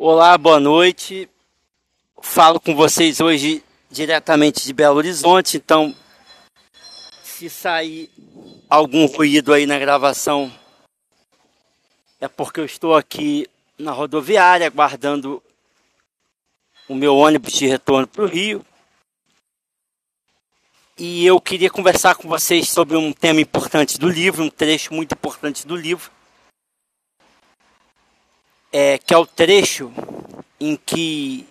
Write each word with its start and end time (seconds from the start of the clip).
Olá, 0.00 0.38
boa 0.38 0.60
noite. 0.60 1.28
Falo 2.22 2.60
com 2.60 2.72
vocês 2.72 3.18
hoje 3.18 3.64
diretamente 3.90 4.64
de 4.64 4.72
Belo 4.72 4.94
Horizonte, 4.94 5.56
então 5.56 5.92
se 7.24 7.50
sair 7.50 8.08
algum 8.70 9.06
ruído 9.06 9.52
aí 9.52 9.66
na 9.66 9.76
gravação 9.76 10.52
é 12.20 12.28
porque 12.28 12.60
eu 12.60 12.64
estou 12.64 12.94
aqui 12.94 13.48
na 13.76 13.90
rodoviária 13.90 14.68
aguardando 14.68 15.42
o 16.88 16.94
meu 16.94 17.16
ônibus 17.16 17.54
de 17.54 17.66
retorno 17.66 18.06
para 18.06 18.22
o 18.22 18.28
Rio. 18.28 18.64
E 20.96 21.26
eu 21.26 21.40
queria 21.40 21.70
conversar 21.70 22.14
com 22.14 22.28
vocês 22.28 22.70
sobre 22.70 22.96
um 22.96 23.12
tema 23.12 23.40
importante 23.40 23.98
do 23.98 24.08
livro, 24.08 24.44
um 24.44 24.48
trecho 24.48 24.94
muito 24.94 25.16
importante 25.16 25.66
do 25.66 25.74
livro, 25.74 26.08
é, 28.72 28.98
que 28.98 29.14
é 29.14 29.16
o 29.16 29.26
trecho 29.26 29.92
em 30.60 30.76
que 30.76 31.46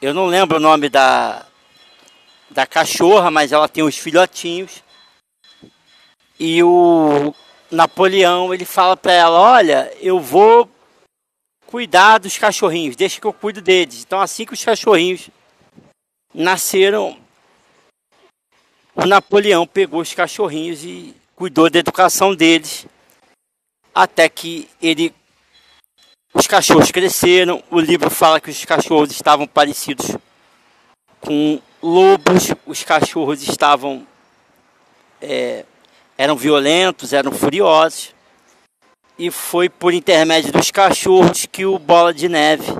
eu 0.00 0.12
não 0.12 0.26
lembro 0.26 0.56
o 0.56 0.60
nome 0.60 0.88
da, 0.88 1.46
da 2.50 2.66
cachorra, 2.66 3.30
mas 3.30 3.52
ela 3.52 3.68
tem 3.68 3.84
os 3.84 3.96
filhotinhos. 3.96 4.82
E 6.38 6.62
o 6.62 7.32
Napoleão 7.70 8.52
ele 8.52 8.64
fala 8.64 8.96
para 8.96 9.12
ela: 9.12 9.38
Olha, 9.38 9.96
eu 10.00 10.18
vou 10.18 10.68
cuidar 11.66 12.18
dos 12.18 12.36
cachorrinhos, 12.36 12.96
deixa 12.96 13.20
que 13.20 13.26
eu 13.26 13.32
cuido 13.32 13.62
deles. 13.62 14.02
Então, 14.02 14.20
assim 14.20 14.44
que 14.44 14.52
os 14.52 14.64
cachorrinhos 14.64 15.30
nasceram, 16.34 17.16
o 18.94 19.06
Napoleão 19.06 19.66
pegou 19.66 20.00
os 20.00 20.12
cachorrinhos 20.12 20.84
e 20.84 21.14
cuidou 21.34 21.70
da 21.70 21.78
educação 21.78 22.34
deles, 22.34 22.86
até 23.94 24.28
que 24.28 24.68
ele 24.82 25.14
os 26.34 26.46
cachorros 26.46 26.90
cresceram. 26.90 27.62
O 27.70 27.78
livro 27.78 28.10
fala 28.10 28.40
que 28.40 28.50
os 28.50 28.64
cachorros 28.64 29.10
estavam 29.10 29.46
parecidos 29.46 30.16
com 31.20 31.60
lobos. 31.82 32.52
Os 32.66 32.82
cachorros 32.82 33.42
estavam 33.42 34.06
é, 35.20 35.64
eram 36.16 36.36
violentos, 36.36 37.12
eram 37.12 37.32
furiosos. 37.32 38.14
E 39.18 39.30
foi 39.30 39.68
por 39.68 39.92
intermédio 39.92 40.52
dos 40.52 40.70
cachorros 40.70 41.46
que 41.46 41.66
o 41.66 41.78
Bola 41.78 42.12
de 42.12 42.28
Neve, 42.28 42.78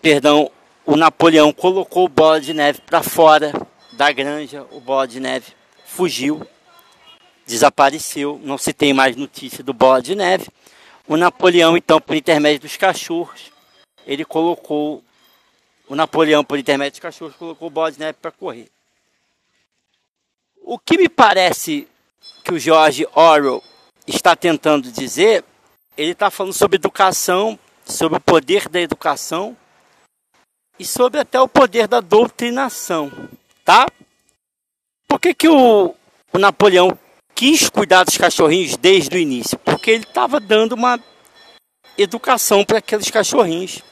perdão, 0.00 0.50
o 0.86 0.96
Napoleão 0.96 1.52
colocou 1.52 2.04
o 2.04 2.08
Bola 2.08 2.40
de 2.40 2.54
Neve 2.54 2.80
para 2.80 3.02
fora 3.02 3.52
da 3.92 4.12
granja. 4.12 4.64
O 4.70 4.80
Bola 4.80 5.06
de 5.06 5.18
Neve 5.18 5.52
fugiu, 5.84 6.46
desapareceu. 7.44 8.40
Não 8.44 8.56
se 8.56 8.72
tem 8.72 8.94
mais 8.94 9.16
notícia 9.16 9.62
do 9.62 9.74
Bola 9.74 10.00
de 10.00 10.14
Neve. 10.14 10.46
O 11.08 11.16
Napoleão, 11.16 11.76
então, 11.76 12.00
por 12.00 12.16
intermédio 12.16 12.60
dos 12.60 12.76
cachorros, 12.76 13.52
ele 14.06 14.24
colocou. 14.24 15.02
O 15.88 15.94
Napoleão, 15.94 16.44
por 16.44 16.58
intermédio 16.58 16.92
dos 16.92 17.00
cachorros, 17.00 17.36
colocou 17.36 17.68
o 17.68 17.70
bola 17.70 17.92
de 17.92 17.98
neve 18.00 18.18
para 18.20 18.32
correr. 18.32 18.68
O 20.62 20.78
que 20.78 20.98
me 20.98 21.08
parece 21.08 21.86
que 22.42 22.52
o 22.52 22.58
George 22.58 23.06
Orwell 23.14 23.62
está 24.06 24.34
tentando 24.34 24.90
dizer, 24.90 25.44
ele 25.96 26.10
está 26.10 26.28
falando 26.28 26.52
sobre 26.52 26.76
educação, 26.76 27.56
sobre 27.84 28.18
o 28.18 28.20
poder 28.20 28.68
da 28.68 28.80
educação 28.80 29.56
e 30.78 30.84
sobre 30.84 31.20
até 31.20 31.40
o 31.40 31.48
poder 31.48 31.86
da 31.86 32.00
doutrinação, 32.00 33.10
tá? 33.64 33.86
Por 35.06 35.20
que, 35.20 35.32
que 35.32 35.48
o, 35.48 35.94
o 36.32 36.38
Napoleão 36.38 36.98
quis 37.36 37.68
cuidar 37.68 38.02
dos 38.02 38.16
cachorrinhos 38.16 38.78
desde 38.78 39.14
o 39.14 39.20
início, 39.20 39.58
porque 39.58 39.90
ele 39.90 40.04
estava 40.04 40.40
dando 40.40 40.72
uma 40.72 40.98
educação 41.98 42.64
para 42.64 42.78
aqueles 42.78 43.10
cachorrinhos, 43.10 43.82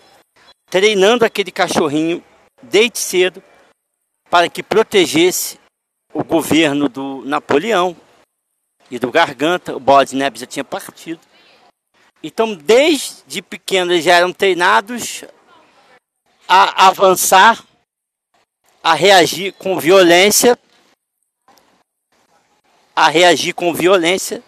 treinando 0.71 1.27
aquele 1.27 1.53
cachorrinho 1.53 2.25
desde 2.63 2.99
cedo 2.99 3.43
para 4.31 4.49
que 4.49 4.63
protegesse 4.63 5.61
o 6.13 6.25
governo 6.25 6.89
do 6.89 7.23
Napoleão 7.27 7.95
e 8.91 8.99
do 8.99 9.13
Garganta. 9.13 9.77
O 9.77 9.81
Bola 9.81 10.07
de 10.07 10.17
Neve 10.17 10.39
já 10.39 10.47
tinha 10.47 10.65
partido. 10.65 11.21
Então, 12.23 12.55
desde 12.55 13.43
pequeno, 13.43 13.93
eles 13.93 14.05
já 14.05 14.15
eram 14.15 14.33
treinados 14.33 15.25
a 16.49 16.87
avançar, 16.87 17.63
a 18.83 18.95
reagir 18.95 19.53
com 19.53 19.79
violência 19.79 20.59
a 22.95 23.09
reagir 23.09 23.55
com 23.55 23.75
violência 23.75 24.43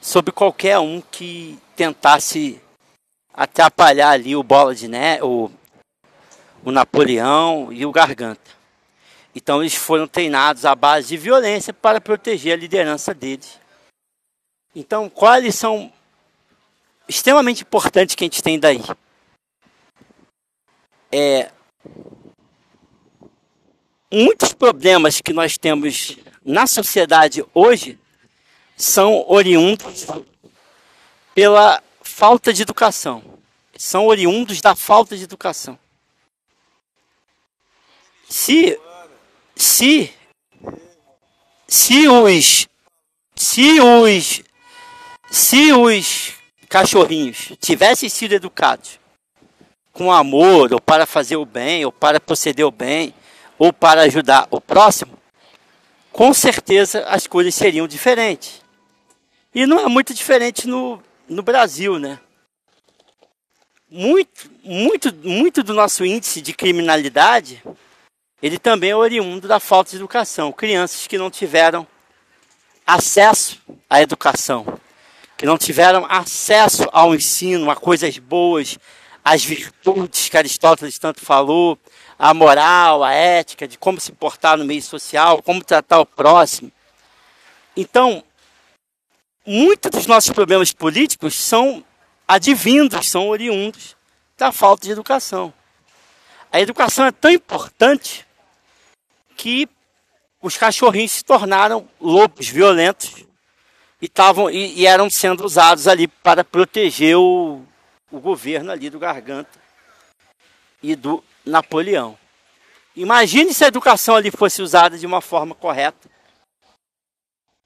sobre 0.00 0.32
qualquer 0.32 0.78
um 0.78 1.00
que 1.00 1.58
tentasse 1.74 2.60
atrapalhar 3.32 4.10
ali 4.10 4.34
o 4.34 4.42
Bola 4.42 4.74
de 4.74 4.88
Neve, 4.88 5.22
o, 5.22 5.50
o 6.64 6.72
Napoleão 6.72 7.72
e 7.72 7.84
o 7.84 7.92
Garganta. 7.92 8.56
Então 9.34 9.62
eles 9.62 9.74
foram 9.74 10.08
treinados 10.08 10.64
à 10.64 10.74
base 10.74 11.08
de 11.08 11.16
violência 11.16 11.72
para 11.72 12.00
proteger 12.00 12.54
a 12.54 12.56
liderança 12.56 13.12
deles. 13.12 13.60
Então, 14.74 15.08
qual 15.08 15.32
a 15.32 15.38
lição 15.38 15.92
extremamente 17.08 17.62
importante 17.62 18.16
que 18.16 18.24
a 18.24 18.26
gente 18.26 18.42
tem 18.42 18.58
daí? 18.58 18.82
É, 21.12 21.50
muitos 24.12 24.52
problemas 24.52 25.20
que 25.20 25.32
nós 25.32 25.56
temos 25.56 26.16
na 26.46 26.64
sociedade 26.68 27.44
hoje 27.52 27.98
são 28.76 29.24
oriundos 29.28 30.06
pela 31.34 31.82
falta 32.00 32.52
de 32.52 32.62
educação. 32.62 33.20
São 33.76 34.06
oriundos 34.06 34.60
da 34.60 34.76
falta 34.76 35.16
de 35.16 35.24
educação. 35.24 35.76
Se 38.28 38.78
se 39.56 40.14
se 41.66 42.08
os 42.08 42.68
se 43.34 43.80
os 43.80 44.42
se 45.28 45.72
os 45.72 46.32
cachorrinhos 46.68 47.52
tivessem 47.60 48.08
sido 48.08 48.32
educados 48.32 49.00
com 49.92 50.12
amor 50.12 50.72
ou 50.72 50.80
para 50.80 51.06
fazer 51.06 51.36
o 51.36 51.44
bem 51.44 51.84
ou 51.84 51.90
para 51.90 52.20
proceder 52.20 52.64
o 52.64 52.70
bem 52.70 53.12
ou 53.58 53.72
para 53.72 54.02
ajudar 54.02 54.46
o 54.50 54.60
próximo, 54.60 55.15
com 56.16 56.32
certeza 56.32 57.04
as 57.08 57.26
coisas 57.26 57.54
seriam 57.54 57.86
diferentes. 57.86 58.62
E 59.54 59.66
não 59.66 59.80
é 59.80 59.86
muito 59.86 60.14
diferente 60.14 60.66
no, 60.66 60.98
no 61.28 61.42
Brasil, 61.42 61.98
né? 61.98 62.18
Muito, 63.90 64.50
muito, 64.64 65.14
muito 65.22 65.62
do 65.62 65.74
nosso 65.74 66.06
índice 66.06 66.40
de 66.40 66.54
criminalidade, 66.54 67.62
ele 68.42 68.58
também 68.58 68.92
é 68.92 68.96
oriundo 68.96 69.46
da 69.46 69.60
falta 69.60 69.90
de 69.90 69.96
educação. 69.96 70.52
Crianças 70.52 71.06
que 71.06 71.18
não 71.18 71.30
tiveram 71.30 71.86
acesso 72.86 73.60
à 73.88 74.00
educação, 74.00 74.80
que 75.36 75.44
não 75.44 75.58
tiveram 75.58 76.06
acesso 76.08 76.88
ao 76.92 77.14
ensino, 77.14 77.70
a 77.70 77.76
coisas 77.76 78.16
boas, 78.16 78.78
às 79.26 79.44
virtudes 79.44 80.28
que 80.28 80.36
Aristóteles 80.36 81.00
tanto 81.00 81.20
falou, 81.20 81.76
a 82.16 82.32
moral, 82.32 83.02
a 83.02 83.12
ética, 83.12 83.66
de 83.66 83.76
como 83.76 84.00
se 84.00 84.12
portar 84.12 84.56
no 84.56 84.64
meio 84.64 84.80
social, 84.80 85.42
como 85.42 85.64
tratar 85.64 85.98
o 85.98 86.06
próximo. 86.06 86.70
Então, 87.76 88.22
muitos 89.44 89.90
dos 89.90 90.06
nossos 90.06 90.30
problemas 90.30 90.72
políticos 90.72 91.34
são 91.34 91.84
advindos, 92.26 93.08
são 93.08 93.28
oriundos 93.28 93.96
da 94.38 94.52
falta 94.52 94.86
de 94.86 94.92
educação. 94.92 95.52
A 96.52 96.60
educação 96.60 97.04
é 97.04 97.10
tão 97.10 97.32
importante 97.32 98.24
que 99.36 99.68
os 100.40 100.56
cachorrinhos 100.56 101.10
se 101.10 101.24
tornaram 101.24 101.88
lobos 102.00 102.46
violentos 102.46 103.26
e, 104.00 104.08
tavam, 104.08 104.48
e, 104.48 104.78
e 104.78 104.86
eram 104.86 105.10
sendo 105.10 105.44
usados 105.44 105.88
ali 105.88 106.06
para 106.06 106.44
proteger 106.44 107.16
o, 107.16 107.66
o 108.10 108.20
governo 108.20 108.72
ali 108.72 108.90
do 108.90 108.98
Garganta 108.98 109.58
e 110.82 110.94
do 110.94 111.22
Napoleão. 111.44 112.18
Imagine 112.94 113.52
se 113.52 113.64
a 113.64 113.68
educação 113.68 114.14
ali 114.14 114.30
fosse 114.30 114.62
usada 114.62 114.96
de 114.96 115.06
uma 115.06 115.20
forma 115.20 115.54
correta. 115.54 116.08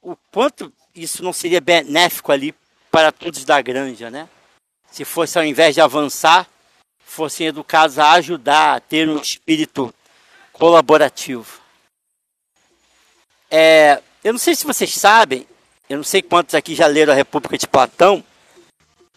O 0.02 0.16
quanto 0.32 0.72
isso 0.94 1.22
não 1.22 1.32
seria 1.32 1.60
benéfico 1.60 2.32
ali 2.32 2.54
para 2.90 3.12
todos 3.12 3.44
da 3.44 3.60
granja, 3.60 4.10
né? 4.10 4.28
Se 4.90 5.04
fosse 5.04 5.38
ao 5.38 5.44
invés 5.44 5.74
de 5.74 5.80
avançar, 5.80 6.48
fossem 7.04 7.46
educados 7.46 7.98
a 7.98 8.12
ajudar, 8.12 8.76
a 8.76 8.80
ter 8.80 9.08
um 9.08 9.18
espírito 9.18 9.94
colaborativo. 10.52 11.60
É, 13.50 14.02
eu 14.22 14.32
não 14.32 14.38
sei 14.38 14.54
se 14.54 14.64
vocês 14.64 14.94
sabem, 14.94 15.46
eu 15.88 15.96
não 15.96 16.04
sei 16.04 16.22
quantos 16.22 16.54
aqui 16.54 16.74
já 16.74 16.86
leram 16.86 17.12
a 17.12 17.16
República 17.16 17.56
de 17.56 17.66
Platão. 17.66 18.24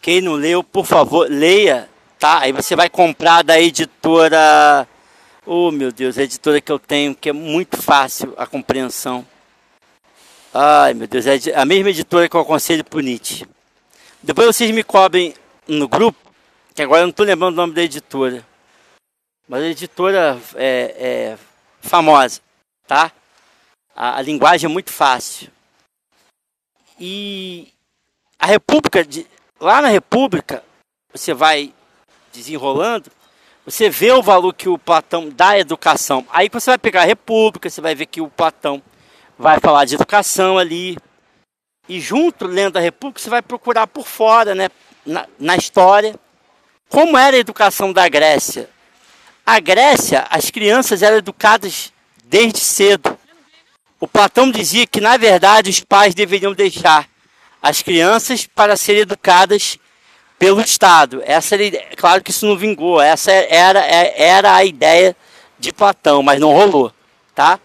Quem 0.04 0.20
não 0.20 0.34
leu, 0.34 0.62
por 0.62 0.84
favor, 0.84 1.26
leia 1.30 1.88
tá? 2.24 2.40
Aí 2.40 2.52
você 2.52 2.74
vai 2.74 2.88
comprar 2.88 3.42
da 3.42 3.60
editora. 3.60 4.88
Oh 5.46 5.70
meu 5.70 5.92
Deus, 5.92 6.16
a 6.16 6.22
editora 6.22 6.58
que 6.58 6.72
eu 6.72 6.78
tenho, 6.78 7.14
que 7.14 7.28
é 7.28 7.32
muito 7.32 7.76
fácil 7.76 8.32
a 8.38 8.46
compreensão. 8.46 9.26
Ai 10.54 10.94
meu 10.94 11.06
Deus, 11.06 11.26
é 11.26 11.54
a 11.54 11.66
mesma 11.66 11.90
editora 11.90 12.26
que 12.26 12.34
eu 12.34 12.40
aconselho 12.40 12.82
pro 12.82 13.00
Nietzsche. 13.00 13.46
Depois 14.22 14.46
vocês 14.46 14.70
me 14.70 14.82
cobrem 14.82 15.34
no 15.68 15.86
grupo 15.86 16.18
que 16.74 16.82
agora 16.82 17.02
eu 17.02 17.06
não 17.06 17.10
estou 17.10 17.26
lembrando 17.26 17.52
o 17.52 17.56
nome 17.56 17.74
da 17.74 17.82
editora, 17.82 18.42
mas 19.48 19.62
a 19.62 19.66
editora 19.66 20.40
é, 20.54 20.96
é 20.98 21.38
famosa, 21.80 22.40
tá? 22.86 23.12
A, 23.94 24.18
a, 24.18 24.22
linguagem 24.22 24.68
é 24.68 24.72
muito 24.72 24.90
fácil. 24.90 25.50
E 27.00 27.68
a 28.38 28.46
República, 28.46 29.04
de, 29.04 29.26
lá 29.60 29.80
na 29.80 29.88
República, 29.88 30.62
você 31.12 31.32
vai 31.32 31.72
desenrolando, 32.32 33.10
você 33.64 33.88
vê 33.88 34.12
o 34.12 34.22
valor 34.22 34.52
que 34.52 34.68
o 34.68 34.78
Platão 34.78 35.30
dá 35.30 35.50
à 35.50 35.58
educação. 35.58 36.26
Aí 36.30 36.48
você 36.52 36.70
vai 36.70 36.78
pegar 36.78 37.02
a 37.02 37.06
República, 37.06 37.70
você 37.70 37.80
vai 37.80 37.94
ver 37.94 38.06
que 38.06 38.20
o 38.20 38.28
Platão 38.28 38.82
vai 39.38 39.58
falar 39.58 39.84
de 39.84 39.94
educação 39.94 40.58
ali. 40.58 40.98
E 41.88 42.00
junto, 42.00 42.46
lendo 42.46 42.76
a 42.76 42.80
República, 42.80 43.20
você 43.20 43.30
vai 43.30 43.42
procurar 43.42 43.86
por 43.86 44.06
fora, 44.06 44.54
né, 44.54 44.68
na, 45.04 45.26
na 45.38 45.56
história, 45.56 46.14
como 46.88 47.16
era 47.16 47.36
a 47.36 47.40
educação 47.40 47.92
da 47.92 48.08
Grécia. 48.08 48.68
A 49.46 49.60
Grécia, 49.60 50.26
as 50.30 50.50
crianças 50.50 51.02
eram 51.02 51.16
educadas 51.16 51.92
desde 52.24 52.60
cedo. 52.60 53.18
O 54.00 54.08
Platão 54.08 54.50
dizia 54.50 54.86
que, 54.86 55.00
na 55.00 55.16
verdade, 55.16 55.70
os 55.70 55.80
pais 55.80 56.14
deveriam 56.14 56.52
deixar 56.52 57.08
as 57.64 57.80
crianças 57.80 58.46
para 58.46 58.76
serem 58.76 59.00
educadas 59.00 59.78
pelo 60.38 60.60
Estado. 60.60 61.22
Essa 61.24 61.54
era, 61.54 61.96
claro 61.96 62.22
que 62.22 62.30
isso 62.30 62.44
não 62.44 62.58
vingou, 62.58 63.00
essa 63.00 63.32
era, 63.32 63.80
era 63.80 64.54
a 64.54 64.62
ideia 64.66 65.16
de 65.58 65.72
Platão, 65.72 66.22
mas 66.22 66.38
não 66.38 66.52
rolou, 66.52 66.92
tá? 67.34 67.58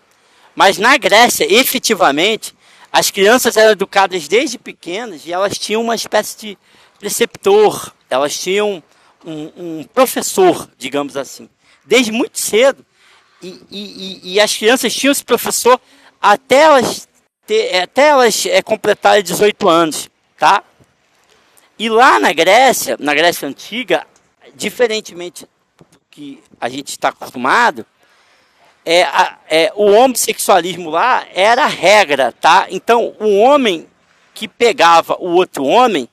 Mas 0.55 0.77
na 0.77 0.95
Grécia, 0.95 1.45
efetivamente, 1.53 2.55
as 2.93 3.11
crianças 3.11 3.57
eram 3.57 3.71
educadas 3.71 4.25
desde 4.29 4.57
pequenas 4.57 5.25
e 5.25 5.33
elas 5.33 5.57
tinham 5.59 5.81
uma 5.81 5.95
espécie 5.95 6.37
de 6.37 6.57
preceptor, 6.97 7.93
elas 8.09 8.39
tinham 8.39 8.81
um, 9.25 9.51
um 9.57 9.83
professor, 9.83 10.69
digamos 10.77 11.17
assim, 11.17 11.49
desde 11.83 12.13
muito 12.13 12.39
cedo. 12.39 12.85
E, 13.41 13.59
e, 13.69 14.33
e, 14.35 14.39
as 14.39 14.55
crianças 14.55 14.93
tinham 14.93 15.11
esse 15.11 15.25
professor 15.25 15.77
até 16.21 16.61
elas, 16.61 17.05
ter, 17.49 17.81
até 17.81 18.09
elas 18.09 18.45
é, 18.45 18.61
completarem 18.61 19.23
18 19.23 19.67
anos, 19.67 20.07
tá? 20.37 20.63
E 21.79 21.89
lá 21.89 22.19
na 22.19 22.31
Grécia, 22.31 22.95
na 22.99 23.15
Grécia 23.15 23.47
Antiga, 23.47 24.05
diferentemente 24.53 25.47
do 25.79 25.99
que 26.11 26.43
a 26.61 26.69
gente 26.69 26.89
está 26.89 27.09
acostumado, 27.09 27.83
é, 28.85 29.07
é, 29.49 29.73
o 29.75 29.85
homossexualismo 29.85 30.91
lá 30.91 31.25
era 31.33 31.65
regra, 31.65 32.31
tá? 32.31 32.67
Então, 32.69 33.15
o 33.19 33.39
homem 33.39 33.87
que 34.35 34.47
pegava 34.47 35.17
o 35.19 35.31
outro 35.31 35.65
homem 35.65 36.07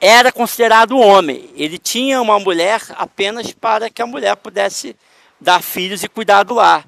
era 0.00 0.32
considerado 0.32 0.98
homem. 0.98 1.50
Ele 1.54 1.78
tinha 1.78 2.20
uma 2.20 2.40
mulher 2.40 2.82
apenas 2.96 3.52
para 3.52 3.88
que 3.88 4.02
a 4.02 4.06
mulher 4.06 4.34
pudesse 4.34 4.96
dar 5.40 5.62
filhos 5.62 6.02
e 6.02 6.08
cuidar 6.08 6.42
do 6.42 6.54
lar. 6.54 6.84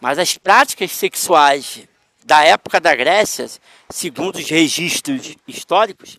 Mas 0.00 0.18
as 0.18 0.36
práticas 0.36 0.92
sexuais 0.92 1.88
da 2.24 2.44
época 2.44 2.80
da 2.80 2.94
Grécia, 2.94 3.48
segundo 3.90 4.36
os 4.36 4.48
registros 4.48 5.36
históricos, 5.46 6.18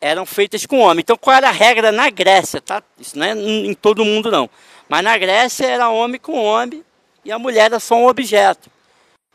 eram 0.00 0.26
feitas 0.26 0.66
com 0.66 0.80
homem. 0.80 1.00
Então, 1.00 1.16
qual 1.16 1.36
era 1.36 1.48
a 1.48 1.52
regra 1.52 1.90
na 1.90 2.10
Grécia? 2.10 2.60
Tá? 2.60 2.82
Isso 2.98 3.18
não 3.18 3.26
é 3.26 3.32
em 3.32 3.74
todo 3.74 4.04
mundo, 4.04 4.30
não. 4.30 4.50
Mas 4.88 5.02
na 5.02 5.16
Grécia 5.16 5.66
era 5.66 5.88
homem 5.88 6.20
com 6.20 6.34
homem 6.34 6.84
e 7.24 7.32
a 7.32 7.38
mulher 7.38 7.66
era 7.66 7.80
só 7.80 7.96
um 7.96 8.06
objeto. 8.06 8.70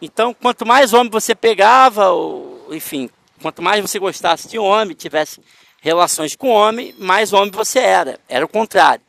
Então, 0.01 0.33
quanto 0.33 0.65
mais 0.65 0.93
homem 0.93 1.09
você 1.09 1.33
pegava, 1.33 2.09
ou, 2.11 2.67
enfim, 2.71 3.09
quanto 3.41 3.61
mais 3.61 3.81
você 3.81 3.99
gostasse 3.99 4.47
de 4.47 4.59
homem, 4.59 4.95
tivesse 4.95 5.41
relações 5.81 6.35
com 6.35 6.49
homem, 6.49 6.93
mais 6.97 7.33
homem 7.33 7.51
você 7.51 7.79
era. 7.79 8.19
Era 8.29 8.45
o 8.45 8.49
contrário. 8.49 9.03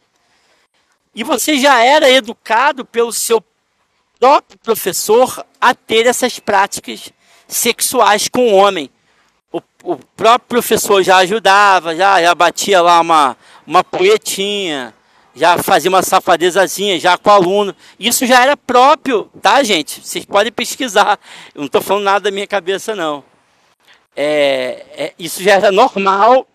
E 1.15 1.23
você 1.23 1.59
já 1.59 1.83
era 1.85 2.11
educado 2.11 2.85
pelo 2.85 3.12
seu 3.12 3.41
próprio 4.21 4.59
professor 4.59 5.45
a 5.61 5.75
ter 5.75 6.07
essas 6.07 6.39
práticas 6.39 7.13
sexuais 7.49 8.29
com 8.29 8.53
o 8.53 8.55
homem 8.55 8.89
o, 9.53 9.61
o 9.83 9.97
próprio 10.17 10.49
professor 10.49 11.03
já 11.03 11.19
ajudava, 11.19 11.95
já, 11.95 12.23
já 12.23 12.35
batia 12.35 12.81
lá 12.81 13.01
uma, 13.01 13.37
uma 13.67 13.83
poetinha, 13.83 14.95
já 15.35 15.59
fazia 15.59 15.91
uma 15.91 16.03
safadezazinha 16.03 16.99
já 16.99 17.19
com 17.19 17.31
o 17.31 17.33
aluno. 17.33 17.75
Isso 17.99 18.27
já 18.27 18.43
era 18.43 18.57
próprio, 18.57 19.25
tá, 19.43 19.63
gente? 19.63 20.01
Vocês 20.07 20.25
podem 20.25 20.53
pesquisar. 20.53 21.19
Eu 21.55 21.61
não 21.61 21.67
estou 21.67 21.81
falando 21.81 22.05
nada 22.05 22.21
da 22.21 22.31
minha 22.31 22.47
cabeça, 22.47 22.95
não. 22.95 23.25
É, 24.15 24.85
é, 24.97 25.15
isso 25.19 25.43
já 25.43 25.53
era 25.53 25.73
normal 25.73 26.47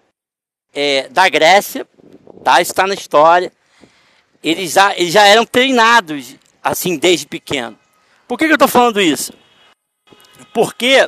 é, 0.74 1.08
da 1.10 1.28
Grécia, 1.28 1.88
tá? 2.44 2.62
Isso 2.62 2.72
está 2.72 2.88
na 2.88 2.94
história. 2.94 3.52
Eles 4.44 4.74
já, 4.74 4.96
eles 4.96 5.12
já 5.12 5.26
eram 5.26 5.46
treinados 5.46 6.36
assim 6.66 6.98
desde 6.98 7.28
pequeno. 7.28 7.78
Por 8.28 8.40
que, 8.40 8.46
que 8.46 8.52
eu 8.52 8.56
estou 8.56 8.68
falando 8.68 9.00
isso? 9.00 9.32
Porque 10.52 11.08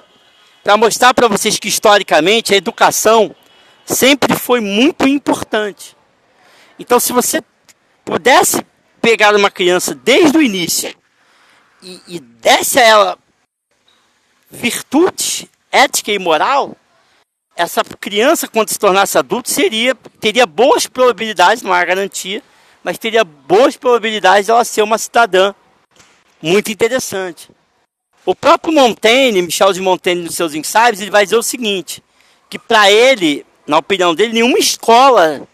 para 0.64 0.78
mostrar 0.78 1.16
para 1.16 1.28
vocês 1.28 1.58
que 1.58 1.68
historicamente 1.68 2.54
a 2.54 2.58
educação 2.58 3.36
sempre 3.84 4.36
foi 4.36 4.60
muito 4.60 5.08
importante. 5.08 5.98
Então, 6.78 7.00
se 7.00 7.12
você 7.12 7.42
pudesse 8.06 8.64
pegar 9.02 9.36
uma 9.36 9.50
criança 9.50 9.96
desde 9.96 10.38
o 10.38 10.42
início 10.42 10.94
e, 11.82 12.02
e 12.08 12.20
desse 12.20 12.80
a 12.80 12.84
ela 12.84 13.18
virtude 14.52 15.50
ética 15.72 16.12
e 16.12 16.20
moral, 16.20 16.76
essa 17.56 17.84
criança, 17.84 18.48
quando 18.48 18.70
se 18.70 18.78
tornasse 18.78 19.18
adulto, 19.18 19.50
seria, 19.50 19.96
teria 20.20 20.46
boas 20.46 20.86
probabilidades, 20.86 21.64
não 21.64 21.74
há 21.74 21.84
garantia, 21.84 22.44
mas 22.88 22.98
teria 22.98 23.26
boas 23.26 23.76
probabilidades 23.76 24.46
de 24.46 24.52
ela 24.54 24.64
ser 24.64 24.82
uma 24.82 24.98
cidadã 24.98 25.54
muito 26.42 26.72
interessante. 26.72 27.50
O 28.26 28.34
próprio 28.34 28.74
Montaigne, 28.74 29.42
Michel 29.42 29.74
de 29.74 29.82
Montaigne, 29.82 30.24
nos 30.24 30.36
seus 30.36 30.54
ensaios, 30.54 31.02
ele 31.02 31.12
vai 31.12 31.26
dizer 31.26 31.36
o 31.36 31.44
seguinte: 31.44 32.02
que 32.50 32.58
para 32.58 32.90
ele, 32.90 33.46
na 33.68 33.78
opinião 33.78 34.16
dele, 34.16 34.32
nenhuma 34.32 34.58
escola, 34.58 35.46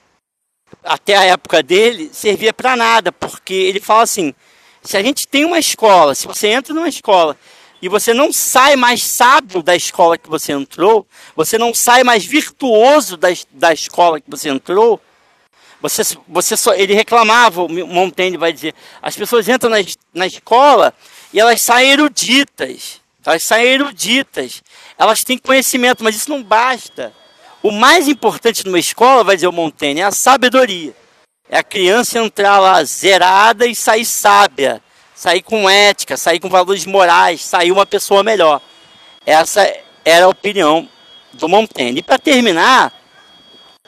até 0.83 1.17
a 1.17 1.23
época 1.23 1.63
dele, 1.63 2.11
servia 2.13 2.53
para 2.53 2.75
nada, 2.75 3.11
porque 3.11 3.55
ele 3.55 3.79
fala 3.79 4.03
assim: 4.03 4.31
se 4.83 4.95
a 4.95 5.01
gente 5.01 5.27
tem 5.27 5.43
uma 5.43 5.57
escola, 5.57 6.13
se 6.13 6.27
você 6.27 6.49
entra 6.49 6.71
numa 6.71 6.87
escola 6.87 7.35
e 7.81 7.89
você 7.89 8.13
não 8.13 8.31
sai 8.31 8.75
mais 8.75 9.01
sábio 9.01 9.63
da 9.63 9.75
escola 9.75 10.19
que 10.19 10.29
você 10.29 10.51
entrou, 10.51 11.03
você 11.35 11.57
não 11.57 11.73
sai 11.73 12.03
mais 12.03 12.23
virtuoso 12.23 13.17
da, 13.17 13.29
da 13.49 13.73
escola 13.73 14.21
que 14.21 14.29
você 14.29 14.49
entrou, 14.49 15.01
você, 15.83 16.01
você 16.29 16.55
só, 16.55 16.73
ele 16.73 16.93
reclamava, 16.93 17.61
o 17.61 17.67
Montaigne 17.67 18.37
vai 18.37 18.53
dizer, 18.53 18.73
as 19.01 19.17
pessoas 19.17 19.49
entram 19.49 19.69
na, 19.69 19.77
na 20.13 20.25
escola 20.25 20.93
e 21.33 21.41
elas 21.41 21.59
saem 21.59 21.91
eruditas. 21.91 23.01
Elas 23.25 23.43
saem 23.43 23.65
eruditas. 23.65 24.63
Elas 24.97 25.25
têm 25.25 25.37
conhecimento, 25.37 26.01
mas 26.01 26.15
isso 26.15 26.29
não 26.29 26.41
basta. 26.41 27.11
O 27.61 27.69
mais 27.69 28.07
importante 28.07 28.65
numa 28.65 28.79
escola, 28.79 29.25
vai 29.25 29.35
dizer 29.35 29.47
o 29.47 29.51
Montaigne, 29.51 29.99
é 29.99 30.05
a 30.05 30.11
sabedoria. 30.11 30.95
É 31.49 31.57
a 31.57 31.63
criança 31.63 32.17
entrar 32.17 32.59
lá 32.59 32.81
zerada 32.85 33.65
e 33.65 33.75
sair 33.75 34.05
sábia, 34.05 34.81
sair 35.13 35.41
com 35.41 35.69
ética, 35.69 36.15
sair 36.15 36.39
com 36.39 36.47
valores 36.47 36.85
morais, 36.85 37.43
sair 37.43 37.73
uma 37.73 37.85
pessoa 37.85 38.23
melhor. 38.23 38.61
Essa 39.25 39.69
era 40.05 40.25
a 40.25 40.29
opinião 40.29 40.87
do 41.33 41.49
Montaigne. 41.49 41.99
E 41.99 42.03
para 42.03 42.17
terminar, 42.17 42.93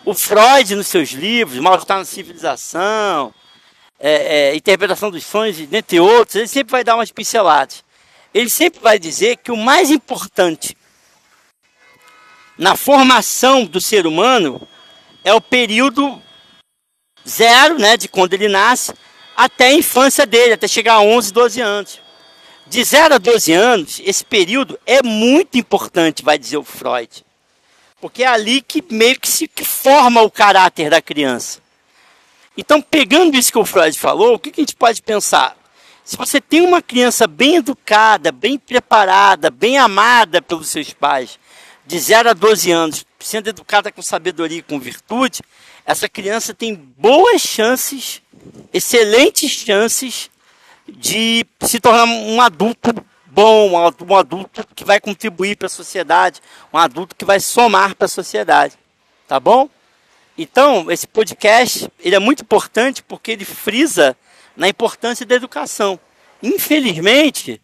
o 0.06 0.14
Freud, 0.14 0.76
nos 0.76 0.88
seus 0.88 1.10
livros, 1.10 1.60
Mal-Estar 1.60 1.98
na 1.98 2.06
Civilização, 2.06 3.34
é, 4.00 4.52
é, 4.52 4.56
interpretação 4.56 5.10
dos 5.10 5.26
sonhos, 5.26 5.58
dentre 5.58 6.00
outros, 6.00 6.36
ele 6.36 6.48
sempre 6.48 6.72
vai 6.72 6.84
dar 6.84 6.96
umas 6.96 7.12
pinceladas. 7.12 7.84
Ele 8.32 8.50
sempre 8.50 8.80
vai 8.80 9.00
dizer 9.00 9.38
que 9.38 9.52
o 9.52 9.58
mais 9.58 9.90
importante 9.90 10.78
na 12.58 12.76
formação 12.76 13.66
do 13.66 13.82
ser 13.82 14.06
humano 14.06 14.66
é 15.24 15.34
o 15.34 15.42
período 15.42 16.22
zero, 17.28 17.80
né, 17.80 17.98
de 17.98 18.08
quando 18.08 18.34
ele 18.34 18.48
nasce, 18.48 18.94
até 19.36 19.68
a 19.68 19.74
infância 19.74 20.26
dele, 20.26 20.54
até 20.54 20.68
chegar 20.68 20.96
a 20.96 21.02
11, 21.02 21.34
12 21.34 21.62
anos. 21.62 22.02
De 22.68 22.84
0 22.84 23.16
a 23.16 23.18
12 23.18 23.54
anos, 23.54 24.02
esse 24.04 24.24
período 24.24 24.80
é 24.86 25.02
muito 25.02 25.58
importante, 25.58 26.24
vai 26.24 26.38
dizer 26.38 26.58
o 26.58 26.64
Freud. 26.64 27.25
Porque 28.06 28.22
é 28.22 28.28
ali 28.28 28.62
que 28.62 28.84
meio 28.92 29.20
que 29.20 29.28
se 29.28 29.48
que 29.48 29.66
forma 29.66 30.22
o 30.22 30.30
caráter 30.30 30.92
da 30.92 31.02
criança. 31.02 31.60
Então, 32.56 32.80
pegando 32.80 33.36
isso 33.36 33.52
que 33.52 33.58
o 33.58 33.66
Freud 33.66 33.98
falou, 33.98 34.36
o 34.36 34.40
que, 34.40 34.52
a 34.56 34.62
gente 34.62 34.76
pode 34.76 35.02
pensar? 35.02 35.58
Se 36.04 36.16
você 36.16 36.40
tem 36.40 36.62
uma 36.62 36.84
criança 36.84 37.26
bem 37.26 37.56
educada, 37.56 38.32
bem 38.32 38.60
preparada, 38.60 39.50
bem 39.50 39.80
amada 39.80 40.40
pelos 40.40 40.70
seus 40.70 40.94
pais, 40.94 41.40
de 41.84 41.98
0 41.98 42.30
a 42.30 42.34
12 42.34 42.72
anos, 42.72 43.06
sendo 43.20 43.48
educada 43.48 43.92
com 43.92 44.04
sabedoria 44.04 44.60
e 44.60 44.62
com 44.62 44.80
virtude, 44.80 45.42
essa 45.84 46.08
criança 46.08 46.54
tem 46.54 46.76
boas 46.76 47.42
chances, 47.42 48.22
excelentes 48.72 49.50
chances 49.50 50.30
de 50.88 51.44
se 51.60 51.80
tornar 51.80 52.06
um 52.06 52.40
adulto 52.40 53.04
bom, 53.36 53.72
um 53.72 54.16
adulto 54.16 54.66
que 54.74 54.86
vai 54.86 54.98
contribuir 54.98 55.58
para 55.58 55.66
a 55.66 55.70
sociedade, 55.70 56.42
um 56.72 56.78
adulto 56.78 57.14
que 57.14 57.26
vai 57.26 57.42
somar 57.42 57.94
para 57.94 58.06
a 58.06 58.08
sociedade. 58.08 58.76
Tá 59.28 59.42
bom? 59.42 59.70
Então, 60.38 60.90
esse 60.90 61.06
podcast 61.06 61.92
ele 62.00 62.16
é 62.16 62.20
muito 62.20 62.44
importante 62.44 63.04
porque 63.04 63.32
ele 63.32 63.44
frisa 63.44 64.16
na 64.56 64.70
importância 64.70 65.26
da 65.26 65.36
educação. 65.36 66.00
Infelizmente, 66.42 67.62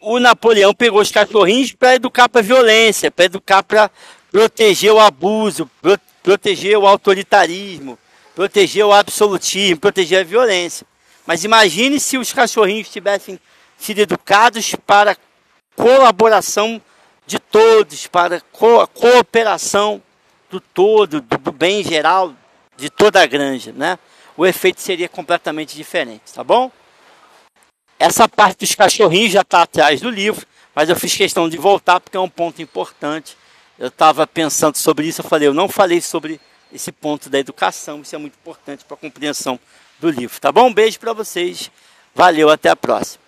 o 0.00 0.20
Napoleão 0.20 0.72
pegou 0.72 1.00
os 1.00 1.10
cachorrinhos 1.10 1.72
para 1.72 1.96
educar 1.96 2.28
para 2.28 2.42
violência, 2.42 3.10
para 3.10 3.24
educar 3.24 3.64
para 3.64 3.90
proteger 4.30 4.92
o 4.92 5.00
abuso, 5.00 5.68
pro, 5.82 5.98
proteger 6.22 6.78
o 6.78 6.86
autoritarismo, 6.86 7.98
proteger 8.36 8.84
o 8.84 8.92
absolutismo, 8.92 9.80
proteger 9.80 10.20
a 10.20 10.24
violência. 10.24 10.86
Mas 11.26 11.42
imagine 11.42 11.98
se 11.98 12.16
os 12.16 12.32
cachorrinhos 12.32 12.88
tivessem 12.88 13.38
sido 13.80 14.00
educados 14.00 14.74
para 14.86 15.16
colaboração 15.74 16.80
de 17.26 17.38
todos, 17.38 18.06
para 18.06 18.40
co 18.52 18.86
cooperação 18.88 20.02
do 20.50 20.60
todo, 20.60 21.20
do, 21.20 21.38
do 21.38 21.52
bem 21.52 21.82
geral 21.82 22.34
de 22.76 22.90
toda 22.90 23.22
a 23.22 23.26
granja, 23.26 23.72
né? 23.72 23.98
O 24.36 24.46
efeito 24.46 24.80
seria 24.80 25.08
completamente 25.08 25.76
diferente, 25.76 26.32
tá 26.34 26.42
bom? 26.42 26.70
Essa 27.98 28.28
parte 28.28 28.60
dos 28.60 28.74
cachorrinhos 28.74 29.32
já 29.32 29.42
está 29.42 29.62
atrás 29.62 30.00
do 30.00 30.10
livro, 30.10 30.46
mas 30.74 30.88
eu 30.88 30.96
fiz 30.96 31.14
questão 31.14 31.48
de 31.48 31.56
voltar 31.56 32.00
porque 32.00 32.16
é 32.16 32.20
um 32.20 32.28
ponto 32.28 32.62
importante. 32.62 33.36
Eu 33.78 33.88
estava 33.88 34.26
pensando 34.26 34.76
sobre 34.76 35.06
isso, 35.06 35.20
eu 35.20 35.24
falei, 35.24 35.48
eu 35.48 35.54
não 35.54 35.68
falei 35.68 36.00
sobre 36.00 36.40
esse 36.72 36.90
ponto 36.90 37.28
da 37.28 37.38
educação, 37.38 38.00
isso 38.00 38.14
é 38.14 38.18
muito 38.18 38.34
importante 38.34 38.84
para 38.84 38.94
a 38.94 38.98
compreensão 38.98 39.58
do 39.98 40.10
livro. 40.10 40.40
Tá 40.40 40.50
bom? 40.50 40.68
Um 40.68 40.74
beijo 40.74 40.98
para 40.98 41.12
vocês. 41.12 41.70
Valeu, 42.14 42.48
até 42.48 42.70
a 42.70 42.76
próxima. 42.76 43.19